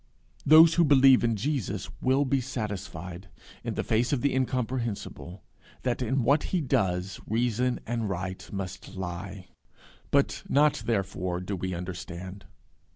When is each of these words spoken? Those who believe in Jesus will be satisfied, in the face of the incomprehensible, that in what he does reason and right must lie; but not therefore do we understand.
Those 0.47 0.73
who 0.73 0.83
believe 0.83 1.23
in 1.23 1.35
Jesus 1.35 1.87
will 2.01 2.25
be 2.25 2.41
satisfied, 2.41 3.29
in 3.63 3.75
the 3.75 3.83
face 3.83 4.11
of 4.11 4.21
the 4.21 4.33
incomprehensible, 4.35 5.43
that 5.83 6.01
in 6.01 6.23
what 6.23 6.45
he 6.45 6.59
does 6.59 7.19
reason 7.27 7.79
and 7.85 8.09
right 8.09 8.51
must 8.51 8.95
lie; 8.95 9.49
but 10.09 10.41
not 10.49 10.81
therefore 10.87 11.39
do 11.39 11.55
we 11.55 11.75
understand. 11.75 12.45